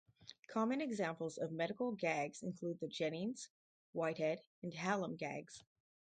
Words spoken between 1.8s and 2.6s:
gags